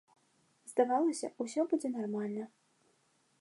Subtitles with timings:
[0.71, 2.45] Здавалася, усё будзе нармальна.